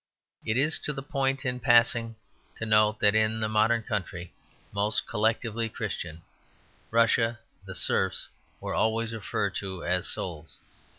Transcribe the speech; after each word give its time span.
It 0.43 0.57
is 0.57 0.79
to 0.79 0.93
the 0.93 1.03
point, 1.03 1.45
in 1.45 1.59
passing, 1.59 2.15
to 2.57 2.65
note 2.65 2.99
that 3.01 3.13
in 3.13 3.39
the 3.39 3.47
modern 3.47 3.83
country 3.83 4.33
most 4.71 5.05
collectively 5.05 5.69
Christian, 5.69 6.23
Russia, 6.89 7.37
the 7.65 7.75
serfs 7.75 8.27
were 8.59 8.73
always 8.73 9.13
referred 9.13 9.53
to 9.57 9.85
as 9.85 10.07
"souls." 10.07 10.57